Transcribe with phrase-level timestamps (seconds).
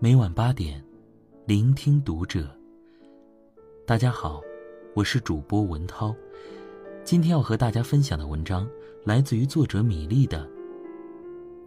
[0.00, 0.80] 每晚八点，
[1.44, 2.48] 聆听读者。
[3.84, 4.40] 大家好，
[4.94, 6.14] 我是主播文涛。
[7.02, 8.64] 今天要和大家分享的文章
[9.04, 10.48] 来自于作者米粒的。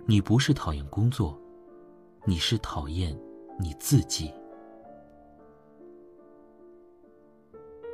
[0.05, 1.37] 你不是讨厌工作，
[2.23, 3.13] 你是讨厌
[3.59, 4.31] 你自己。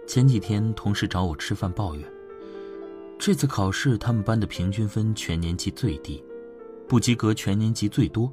[0.06, 2.08] 前几天同事找我吃饭，抱怨
[3.18, 6.24] 这次考试他们班的平均分全年级最低，
[6.88, 8.32] 不及格全年级最多。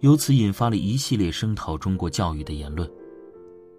[0.00, 2.88] 由此引发了一系列声讨中国教育的言论，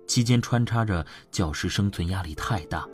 [0.05, 2.87] 期间穿插着教师生存压力太大，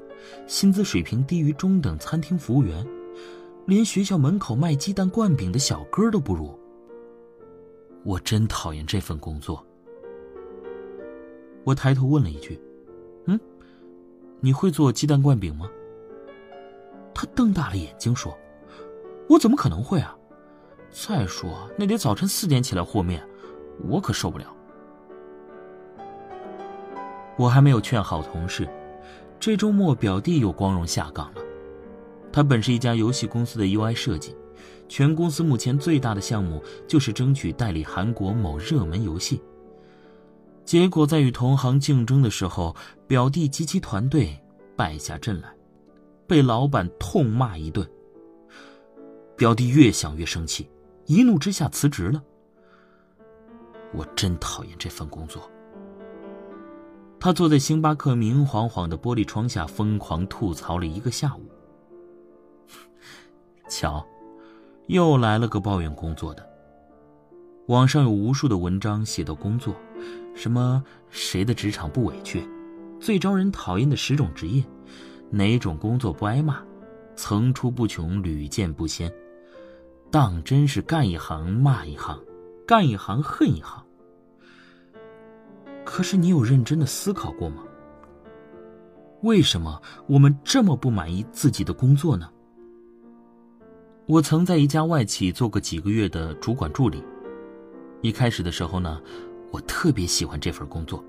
[0.45, 2.85] 薪资水平低于中等餐厅服务员，
[3.65, 6.57] 连学校门口卖鸡蛋灌饼的小哥都不如。
[8.03, 9.65] 我真讨厌这份工作。
[11.63, 12.61] 我抬头问了一句
[13.25, 13.39] ：“嗯，
[14.39, 15.67] 你会做鸡蛋灌饼吗？”
[17.11, 18.37] 他瞪大了眼睛说
[19.27, 20.15] ：“我怎么可能会啊？”
[20.97, 23.21] 再说，那得早晨四点起来和面，
[23.85, 24.45] 我可受不了。
[27.37, 28.65] 我还没有劝好同事，
[29.37, 31.41] 这周末表弟又光荣下岗了。
[32.31, 34.33] 他本是一家游戏公司的 UI 设计，
[34.87, 39.41] 全公司目前最大的项目就是争取代理韩国某热门游戏。
[40.63, 42.73] 结果在与同行竞争的时候，
[43.05, 44.33] 表弟及其团队
[44.77, 45.53] 败下阵来，
[46.25, 47.85] 被老板痛骂一顿。
[49.35, 50.65] 表弟越想越生气。
[51.05, 52.23] 一怒之下辞职了。
[53.93, 55.49] 我真讨厌这份工作。
[57.19, 61.41] 他坐在星巴克明晃晃的玻璃窗下，疯狂吐槽了一个下午。
[63.67, 64.05] 瞧，
[64.87, 66.47] 又来了个抱怨工作的。
[67.67, 69.75] 网上有无数的文章写到工作，
[70.35, 72.47] 什么谁的职场不委屈，
[72.99, 74.63] 最招人讨厌的十种职业，
[75.31, 76.61] 哪种工作不挨骂，
[77.15, 79.11] 层出不穷，屡见不鲜。
[80.11, 82.19] 当真是干一行骂一行，
[82.65, 83.83] 干一行恨一行。
[85.83, 87.63] 可是你有认真的思考过吗？
[89.21, 92.29] 为什么我们这么不满意自己的工作呢？
[94.07, 97.03] 我曾在一家外企做过几个月的主管助理，
[98.01, 99.01] 一开始的时候呢，
[99.51, 101.03] 我特别喜欢这份工作。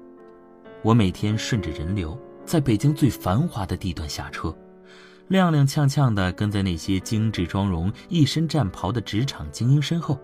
[0.83, 4.57] 我每天顺着人流，在北京最繁华的地段下车。
[5.29, 10.17] 踉踉跄跄地跟在那些精致妆容、一身战袍的职场精英身后，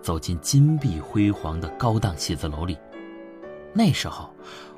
[0.00, 2.78] 走进金碧辉煌的高档写字楼里。
[3.74, 4.32] 那时候，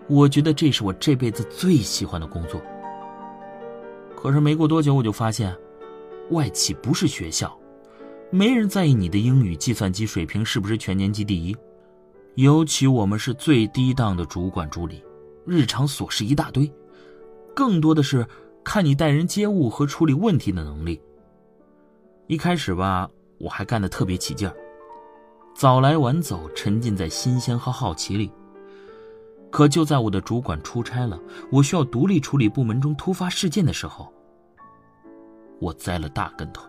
[0.09, 2.59] 我觉得这是我这辈子最喜欢的工作。
[4.16, 5.54] 可是没过多久，我就发现，
[6.31, 7.54] 外企不是学校，
[8.31, 11.54] 没人在意你的英语、计算机水平是不是全年级第一。
[12.37, 15.04] 尤其我们是最低档的主管助理，
[15.44, 16.72] 日常琐事一大堆，
[17.54, 18.27] 更多的是。
[18.62, 21.00] 看你待人接物和处理问题的能力。
[22.26, 24.54] 一开始吧，我还干得特别起劲儿，
[25.54, 28.31] 早来晚走，沉浸在新鲜和好奇里。
[29.50, 31.19] 可就在我的主管出差了，
[31.50, 34.12] 我需要独立处理部门中突发事件的时候，
[35.59, 36.65] 我栽了大跟头。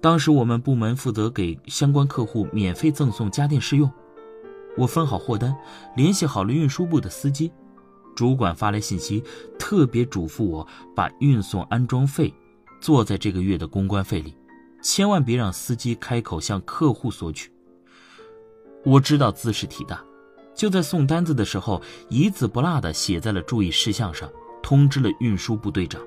[0.00, 3.90] 当时我们部门负责给相关客户免费赠送家电试用，
[4.76, 5.54] 我分好货单，
[5.94, 7.52] 联系好了运输部的司机。
[8.18, 9.22] 主管发来信息，
[9.60, 12.34] 特别嘱咐我把运送安装费
[12.80, 14.36] 做在这个月的公关费里，
[14.82, 17.48] 千万别让司机开口向客户索取。
[18.84, 20.02] 我知道姿势体大，
[20.52, 24.28] 就在送单子的时候，一字不落的写在了注意事项上，
[24.60, 26.02] 通知了运输部队长。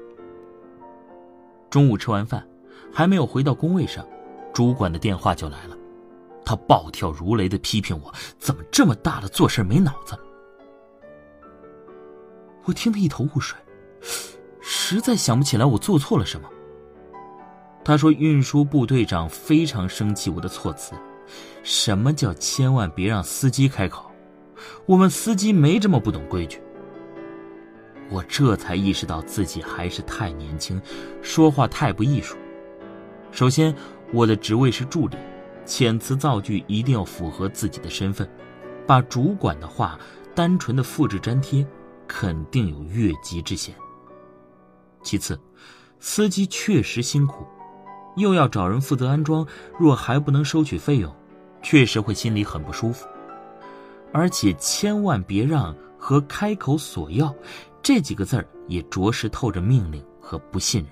[1.70, 2.46] 中午吃完饭，
[2.92, 4.06] 还没有回到工位上，
[4.54, 5.78] 主管的电话就来了，
[6.44, 10.14] 他暴跳如雷的批评我，怎么这么大了做事没脑子。
[12.66, 13.58] 我听得一头雾水，
[14.62, 16.48] 实在想不起来我做错了什么。
[17.84, 20.94] 他说：“运输部队长非常生气我的措辞，
[21.64, 24.12] 什么叫千万别让司机开口？
[24.86, 26.62] 我们司机没这么不懂规矩。”
[28.12, 30.80] 我这才意识到自己还是太年轻，
[31.22, 32.36] 说话太不艺术。
[33.32, 33.74] 首先，
[34.14, 35.18] 我的职位是助理，
[35.66, 38.30] 遣词造句一定要符合自己的身份，
[38.86, 39.98] 把主管的话
[40.36, 41.66] 单纯的复制粘贴。
[42.14, 43.74] 肯定有越级之嫌。
[45.02, 45.40] 其次，
[46.02, 47.46] 司机确实辛苦，
[48.18, 49.48] 又要找人负责安装，
[49.80, 51.10] 若还不能收取费用，
[51.62, 53.08] 确实会心里很不舒服。
[54.12, 57.34] 而且千万别让和开口索要
[57.82, 60.92] 这几个字儿也着实透着命令和不信任，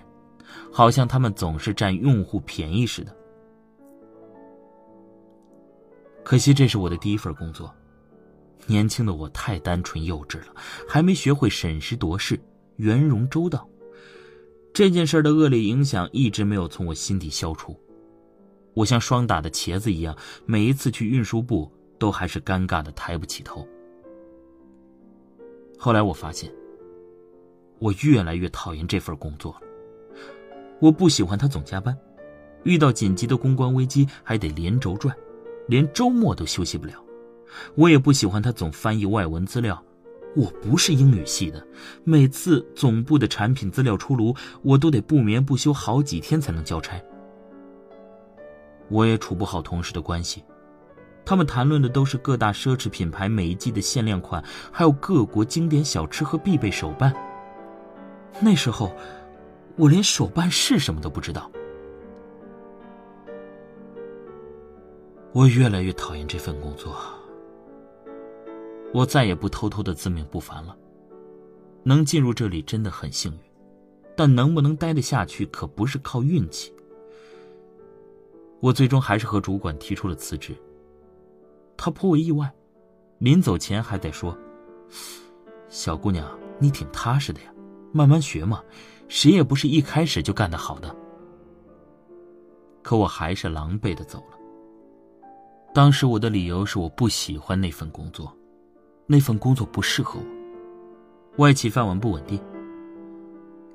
[0.71, 3.13] 好像他们总是占用户便宜似的。
[6.23, 7.69] 可惜这是我的第一份工作。
[8.69, 10.53] 年轻的我太单纯幼稚了，
[10.87, 12.39] 还没学会审时度势、
[12.75, 13.67] 圆融周到。
[14.71, 17.75] 这件事的恶劣影响一直没有从我心底消除。
[18.75, 23.67] 我像霜打的茄子一样，每一次去运输部都还是尴尬的抬不起头。
[25.77, 26.53] 后来我发现，
[27.79, 29.61] 我越来越讨厌这份工作了。
[30.79, 31.97] 我不喜欢他总加班，
[32.63, 35.13] 遇到紧急的公关危机还得连轴转，
[35.67, 37.03] 连周末都休息不了。
[37.75, 39.83] 我也不喜欢他总翻译外文资料。
[40.35, 41.65] 我不是英语系的，
[42.03, 47.01] 每次总部的产品资料出炉，我都得不眠不休好几天才能交差。
[48.89, 50.43] 我也处不好同事的关系，
[51.25, 57.11] 他们谈论的都是各大奢侈品牌每一季的限量款，还有各国经典小吃和必备手办。
[58.39, 58.95] 那时候，
[59.75, 61.51] 我连手办是什么都不知道。
[65.31, 66.95] 我越来越讨厌这份工作。
[68.93, 70.75] 我再也不偷偷的自命不凡了。
[71.83, 73.39] 能进入这里真的很幸运，
[74.15, 76.73] 但能不能待得下去可不是靠运气。
[78.59, 80.53] 我最终还是和主管提出了辞职。
[81.77, 82.51] 他颇为意外，
[83.19, 84.37] 临走前还在说
[85.69, 87.53] ：“小姑娘，你挺踏实的呀，
[87.93, 88.61] 慢慢学嘛，
[89.07, 90.93] 谁也不是一开始就干得好的。”
[92.83, 94.37] 可我还是狼狈的走了。
[95.73, 98.35] 当时我的理由是我不喜欢那份工作。
[99.11, 100.19] 那份工作不适合
[101.35, 102.39] 我，外企饭碗不稳定。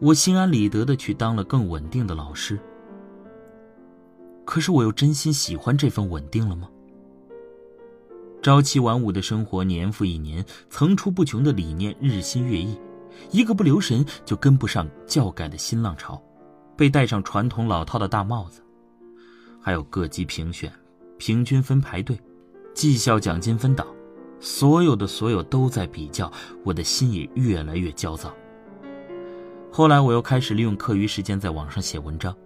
[0.01, 2.57] 我心安理得的去当了更稳定的老师。
[4.45, 6.71] 可是我又真心喜欢这份稳定了吗？
[8.43, 12.79] 朝七晚五的生活年复一年，层出不穷的理念日新月异，
[13.33, 16.23] 一个不留神就跟不上教改的新浪潮，
[16.77, 18.63] 被戴上传统老套的大帽子。
[19.61, 20.73] 还有各级评选、
[21.19, 22.17] 平均分排队、
[22.73, 23.85] 绩效奖金分档。
[24.45, 26.31] 所有的所有都在比较，
[26.65, 28.31] 我的心也越来越焦躁。
[29.73, 32.37] 后来我又开始利用课余时间在网上写文章，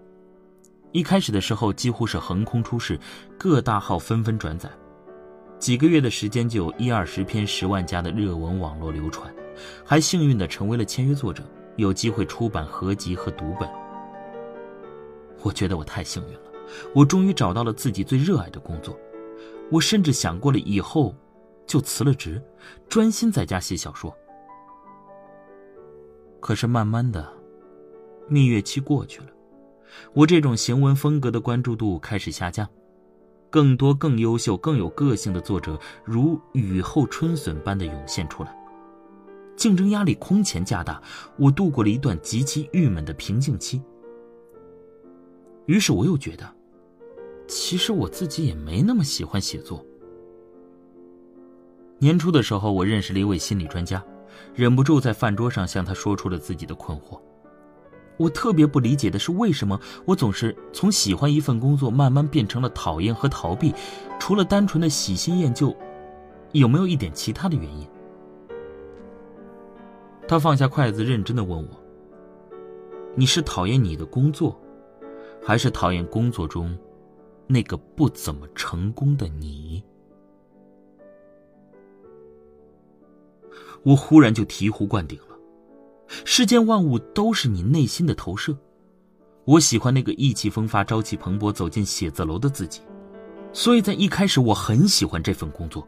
[0.93, 2.97] 一开始的时候几乎是横空出世，
[3.37, 4.71] 各大号纷纷转载，
[5.59, 9.35] 几个月的时间就有一二十篇十万加的热文网络流传，
[9.85, 11.43] 还幸运的成为了签约作者，
[11.75, 13.69] 有机会出版合集和读本。
[15.43, 16.43] 我觉得我太幸运了，
[16.95, 18.97] 我终于找到了自己最热爱的工作，
[19.69, 21.13] 我甚至想过了以后。
[21.69, 22.43] 就辞了职，
[22.89, 24.13] 专心在家写小说。
[26.41, 27.33] 可是慢慢的，
[28.27, 29.29] 蜜月期过去了，
[30.15, 32.67] 我这种行文风格的关注度开始下降，
[33.51, 38.57] 更多更优秀、更有个性的作者如雨后春笋般的涌现出来，
[39.55, 41.03] 竞争压力空前加大，
[41.37, 43.83] 我度过了一段极其郁闷的平静期。
[45.67, 46.51] 于是我又觉得，
[47.47, 49.85] 其实我自己也没那么喜欢写作。
[52.01, 54.03] 年初的时候，我认识了一位心理专家，
[54.55, 57.21] 忍不住在饭桌上向他说出了自己的困惑。
[58.17, 63.75] 我特别不理解的是，为什么我总是从喜欢一份工作慢慢变成了讨厌和逃避？
[64.19, 65.75] 除了单纯的喜新厌旧，
[66.53, 67.87] 有没有一点其他的原因？
[70.27, 71.69] 他放下筷子，认真的问我
[73.17, 74.61] ：“你是讨厌你的工作，
[75.45, 76.77] 还是讨厌工作中
[77.47, 79.83] 那个不怎么成功的你？”
[83.83, 85.37] 我忽然就醍醐灌顶了，
[86.25, 88.57] 世间万物都是你内心的投射。
[89.45, 92.81] 我喜欢那个意气风发、朝气蓬勃走进写字楼的自己，
[93.53, 95.87] 所以在一开始我很喜欢这份工作。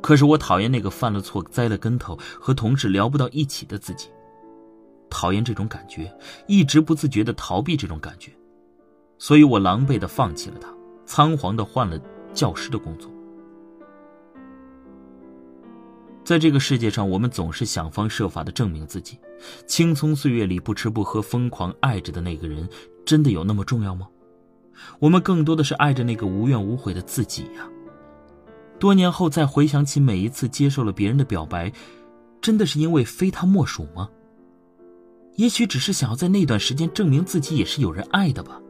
[0.00, 4.08] 可是我讨厌那个犯了错、栽了跟头、和同事聊不到一起的自己，
[5.10, 6.10] 讨厌这种感觉，
[6.46, 8.30] 一直不自觉的逃避这种感觉，
[9.18, 10.72] 所以我狼狈的放弃了他，
[11.04, 11.98] 仓皇的换了
[12.32, 13.10] 教师的工作。
[16.26, 19.16] 在这个世界上，我们总是想方设法的证明自己。
[19.64, 22.68] 青葱岁月里不吃不喝、疯狂爱着的那个人，
[23.04, 24.08] 真的有那么重要吗？
[24.98, 27.70] 我们更多的是爱着那个无怨无悔的自己呀。
[28.76, 31.72] 多年后再回想起每一次接受了别人的表白，
[32.40, 34.10] 真的是因为非他莫属吗？
[35.36, 38.60] 也许只是想要在那段时间证明自己也是有人爱的吧。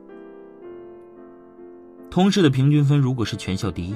[2.11, 3.95] 同事的平均分如果是全校第一。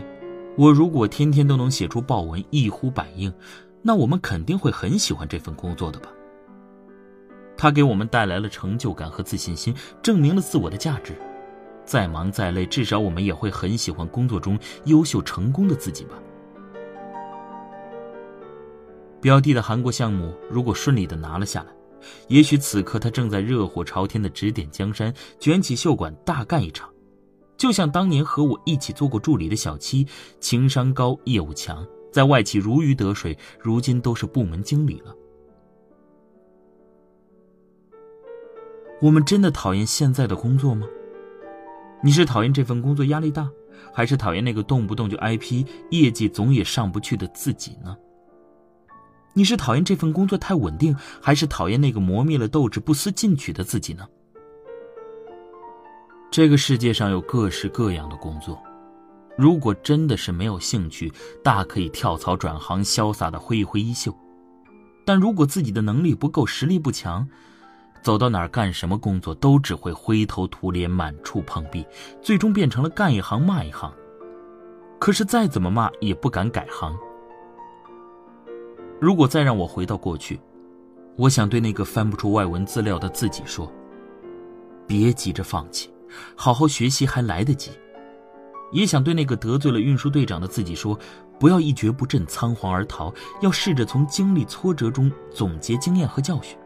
[0.61, 3.33] 我如果天天都能写出报文一呼百应，
[3.81, 6.11] 那我们肯定会很喜欢这份工作的吧？
[7.57, 11.15] 它给我们带来了成就感和自信心，证明了自我的价值。
[11.87, 16.19] 再忙再累，至少我们也会很喜欢工作中优秀成功的自己吧？
[19.19, 21.69] 表弟的韩国项目如果顺利的拿了下来，
[22.29, 26.90] 也许此刻他正在热火朝天的指点江山，卷起袖管大干一场。
[27.61, 30.07] 就像当年和我一起做过助理的小七，
[30.41, 35.15] 情商高，业务强，在外企如鱼得水，如今都是部门经理了。
[39.03, 40.87] 我们真的讨厌现在的工作吗？
[42.03, 43.47] 你是讨厌这份工作压力大，
[43.93, 47.95] 还是讨厌那个动不动就挨批、业绩总也上不去的自己呢？
[49.35, 54.09] 你是讨厌这份工作太稳定，还是讨厌那个磨灭了斗志、不思进取的自己呢？
[56.31, 58.57] 这个世界上有各式各样的工作，
[59.37, 64.13] 如果真的是没有兴趣，大可以跳槽转行，潇洒的挥一挥衣袖；
[65.05, 67.29] 但如果自己的能力不够，实力不强，
[68.01, 71.85] 走到哪儿干什么工作都只会灰头土脸、满处碰壁，
[72.23, 73.93] 最终变成了干一行骂一行。
[75.01, 76.97] 可是再怎么骂也不敢改行。
[79.01, 80.39] 如果再让我回到过去，
[81.17, 83.69] 我想对那个翻不出外文资料的自己说：
[84.87, 85.91] 别急着放弃，
[86.35, 87.71] 好好学习还来得及。
[88.73, 90.97] 也想对那个得罪了运输队长的自己说：
[91.41, 96.57] 不要一蹶不振、仓皇而逃，要试着从经历挫折中总结经验和教训。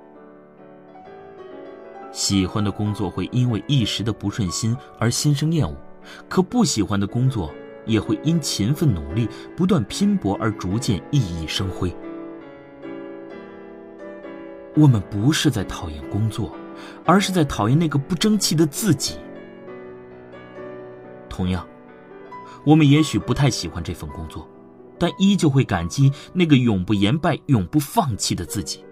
[2.12, 5.74] 喜欢的工作会因为一时的不顺心而心生厌恶，
[6.28, 7.50] 可不喜欢的工作
[7.86, 11.90] 也会因勤奋努力、不断拼搏而逐渐熠熠生辉。
[14.76, 16.54] 我们不是在讨厌工作，
[17.04, 19.16] 而是在讨厌那个不争气的自己。
[21.34, 21.66] 同样，
[22.64, 24.48] 我们也许不太喜欢这份工作，
[24.96, 28.84] 但依旧会感激那个永不言败、永不放弃的自己。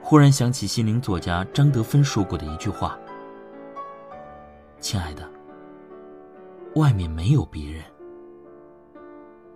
[0.00, 2.96] 忽然想起心灵作家张德芬说过的一句话
[4.78, 5.28] ：“亲爱的，
[6.76, 7.82] 外面没有别人，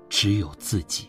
[0.08, 1.06] 只有自己。”